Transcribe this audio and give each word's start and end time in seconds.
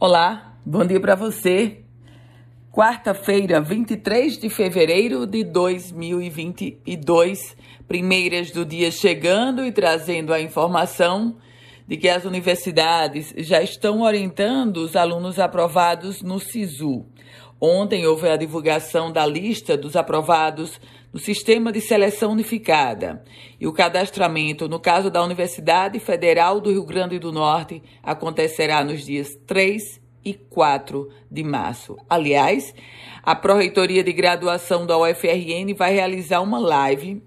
Olá, 0.00 0.54
bom 0.64 0.84
dia 0.84 1.00
para 1.00 1.16
você. 1.16 1.80
Quarta-feira, 2.70 3.60
23 3.60 4.38
de 4.38 4.48
fevereiro 4.48 5.26
de 5.26 5.42
2022, 5.42 7.56
primeiras 7.88 8.52
do 8.52 8.64
dia 8.64 8.92
chegando 8.92 9.64
e 9.64 9.72
trazendo 9.72 10.32
a 10.32 10.40
informação 10.40 11.36
de 11.84 11.96
que 11.96 12.08
as 12.08 12.24
universidades 12.24 13.34
já 13.38 13.60
estão 13.60 14.02
orientando 14.02 14.76
os 14.76 14.94
alunos 14.94 15.40
aprovados 15.40 16.22
no 16.22 16.38
SISU. 16.38 17.04
Ontem 17.60 18.06
houve 18.06 18.28
a 18.28 18.36
divulgação 18.36 19.10
da 19.10 19.26
lista 19.26 19.76
dos 19.76 19.96
aprovados 19.96 20.80
no 21.12 21.18
Sistema 21.18 21.72
de 21.72 21.80
Seleção 21.80 22.32
Unificada 22.32 23.24
e 23.58 23.66
o 23.66 23.72
cadastramento, 23.72 24.68
no 24.68 24.78
caso 24.78 25.10
da 25.10 25.22
Universidade 25.24 25.98
Federal 25.98 26.60
do 26.60 26.70
Rio 26.70 26.84
Grande 26.84 27.18
do 27.18 27.32
Norte, 27.32 27.82
acontecerá 28.02 28.84
nos 28.84 29.04
dias 29.04 29.34
3 29.46 30.00
e 30.24 30.34
4 30.34 31.08
de 31.30 31.42
março. 31.42 31.96
Aliás, 32.08 32.72
a 33.22 33.34
Pró-Reitoria 33.34 34.04
de 34.04 34.12
Graduação 34.12 34.86
da 34.86 34.96
UFRN 34.96 35.74
vai 35.76 35.92
realizar 35.92 36.40
uma 36.40 36.58
live 36.58 37.22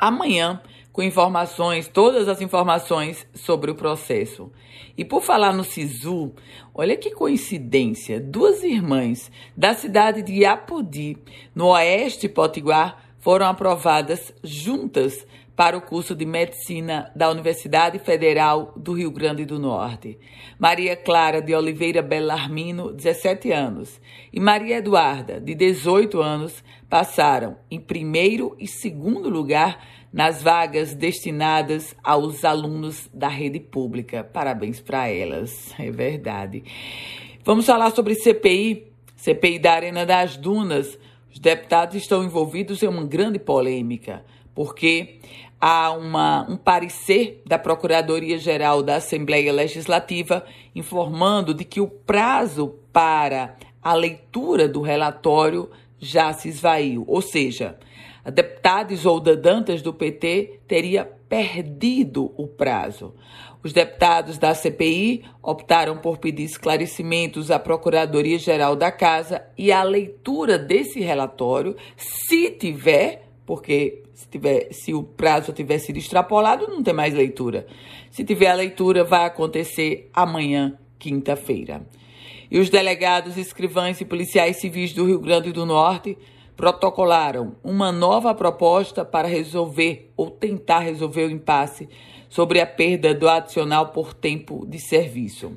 amanhã 0.00 0.60
com 0.94 1.02
informações, 1.02 1.88
todas 1.88 2.28
as 2.28 2.40
informações 2.40 3.26
sobre 3.34 3.68
o 3.68 3.74
processo. 3.74 4.52
E 4.96 5.04
por 5.04 5.24
falar 5.24 5.52
no 5.52 5.64
SISU, 5.64 6.32
olha 6.72 6.96
que 6.96 7.10
coincidência, 7.10 8.20
duas 8.20 8.62
irmãs 8.62 9.28
da 9.56 9.74
cidade 9.74 10.22
de 10.22 10.44
Apodi, 10.44 11.18
no 11.52 11.66
oeste 11.66 12.28
potiguar, 12.28 13.13
foram 13.24 13.46
aprovadas 13.46 14.34
juntas 14.44 15.26
para 15.56 15.78
o 15.78 15.80
curso 15.80 16.14
de 16.14 16.26
medicina 16.26 17.10
da 17.16 17.30
Universidade 17.30 17.98
Federal 17.98 18.74
do 18.76 18.92
Rio 18.92 19.10
Grande 19.10 19.46
do 19.46 19.58
Norte. 19.58 20.18
Maria 20.58 20.94
Clara 20.94 21.40
de 21.40 21.54
Oliveira 21.54 22.02
Bellarmino, 22.02 22.92
17 22.92 23.50
anos, 23.50 23.98
e 24.30 24.38
Maria 24.38 24.76
Eduarda, 24.76 25.40
de 25.40 25.54
18 25.54 26.20
anos, 26.20 26.62
passaram 26.86 27.56
em 27.70 27.80
primeiro 27.80 28.54
e 28.58 28.66
segundo 28.66 29.30
lugar 29.30 29.82
nas 30.12 30.42
vagas 30.42 30.94
destinadas 30.94 31.96
aos 32.04 32.44
alunos 32.44 33.08
da 33.10 33.28
rede 33.28 33.58
pública. 33.58 34.22
Parabéns 34.22 34.82
para 34.82 35.08
elas, 35.08 35.74
é 35.78 35.90
verdade. 35.90 36.62
Vamos 37.42 37.64
falar 37.64 37.90
sobre 37.92 38.16
CPI, 38.16 38.92
CPI 39.16 39.58
da 39.60 39.72
Arena 39.72 40.04
das 40.04 40.36
Dunas. 40.36 40.98
Os 41.34 41.40
deputados 41.40 41.96
estão 41.96 42.22
envolvidos 42.22 42.80
em 42.80 42.86
uma 42.86 43.02
grande 43.04 43.40
polêmica, 43.40 44.24
porque 44.54 45.18
há 45.60 45.90
uma, 45.90 46.48
um 46.48 46.56
parecer 46.56 47.42
da 47.44 47.58
Procuradoria-Geral 47.58 48.84
da 48.84 48.96
Assembleia 48.96 49.52
Legislativa 49.52 50.44
informando 50.76 51.52
de 51.52 51.64
que 51.64 51.80
o 51.80 51.88
prazo 51.88 52.76
para 52.92 53.56
a 53.82 53.94
leitura 53.94 54.68
do 54.68 54.80
relatório 54.80 55.68
já 55.98 56.32
se 56.32 56.48
esvaiu, 56.48 57.04
ou 57.08 57.20
seja, 57.20 57.76
a 58.24 58.30
deputada 58.30 58.92
Isolda 58.92 59.36
Dantas, 59.36 59.82
do 59.82 59.92
PT, 59.92 60.60
teria 60.66 61.04
perdido 61.28 62.32
o 62.36 62.46
prazo. 62.46 63.14
Os 63.62 63.72
deputados 63.72 64.38
da 64.38 64.54
CPI 64.54 65.24
optaram 65.42 65.98
por 65.98 66.18
pedir 66.18 66.44
esclarecimentos 66.44 67.50
à 67.50 67.58
Procuradoria-Geral 67.58 68.76
da 68.76 68.90
Casa 68.90 69.42
e 69.58 69.70
a 69.70 69.82
leitura 69.82 70.58
desse 70.58 71.00
relatório, 71.00 71.76
se 71.96 72.50
tiver, 72.50 73.28
porque 73.44 74.02
se, 74.14 74.28
tiver, 74.28 74.68
se 74.70 74.94
o 74.94 75.02
prazo 75.02 75.52
tiver 75.52 75.78
sido 75.78 75.98
extrapolado, 75.98 76.66
não 76.68 76.82
tem 76.82 76.94
mais 76.94 77.12
leitura. 77.12 77.66
Se 78.10 78.24
tiver 78.24 78.48
a 78.48 78.54
leitura, 78.54 79.04
vai 79.04 79.26
acontecer 79.26 80.08
amanhã, 80.14 80.78
quinta-feira. 80.98 81.86
E 82.50 82.58
os 82.58 82.70
delegados, 82.70 83.36
escrivães 83.36 84.00
e 84.00 84.04
policiais 84.04 84.58
civis 84.58 84.92
do 84.92 85.06
Rio 85.06 85.18
Grande 85.18 85.52
do 85.52 85.66
Norte 85.66 86.16
protocolaram 86.56 87.56
uma 87.62 87.90
nova 87.90 88.34
proposta 88.34 89.04
para 89.04 89.28
resolver 89.28 90.12
ou 90.16 90.30
tentar 90.30 90.80
resolver 90.80 91.24
o 91.24 91.30
impasse 91.30 91.88
sobre 92.28 92.60
a 92.60 92.66
perda 92.66 93.14
do 93.14 93.28
adicional 93.28 93.88
por 93.88 94.14
tempo 94.14 94.64
de 94.66 94.78
serviço. 94.78 95.56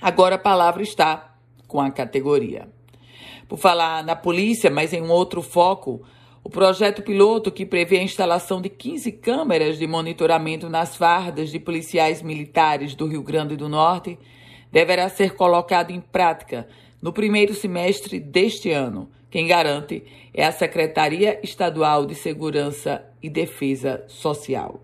Agora 0.00 0.34
a 0.34 0.38
palavra 0.38 0.82
está 0.82 1.36
com 1.66 1.80
a 1.80 1.90
categoria. 1.90 2.68
Por 3.48 3.58
falar 3.58 4.04
na 4.04 4.16
polícia, 4.16 4.70
mas 4.70 4.92
em 4.92 5.02
um 5.02 5.10
outro 5.10 5.42
foco, 5.42 6.02
o 6.44 6.50
projeto 6.50 7.02
piloto 7.02 7.52
que 7.52 7.64
prevê 7.64 7.98
a 7.98 8.02
instalação 8.02 8.60
de 8.60 8.68
15 8.68 9.12
câmeras 9.12 9.78
de 9.78 9.86
monitoramento 9.86 10.68
nas 10.68 10.96
fardas 10.96 11.50
de 11.50 11.60
policiais 11.60 12.20
militares 12.20 12.94
do 12.94 13.06
Rio 13.06 13.22
Grande 13.22 13.56
do 13.56 13.68
Norte 13.68 14.18
deverá 14.72 15.08
ser 15.08 15.36
colocado 15.36 15.92
em 15.92 16.00
prática 16.00 16.66
no 17.00 17.12
primeiro 17.12 17.54
semestre 17.54 18.18
deste 18.18 18.72
ano. 18.72 19.08
Quem 19.32 19.46
garante 19.46 20.04
é 20.34 20.44
a 20.44 20.52
Secretaria 20.52 21.40
Estadual 21.42 22.04
de 22.04 22.14
Segurança 22.14 23.02
e 23.22 23.30
Defesa 23.30 24.04
Social. 24.06 24.82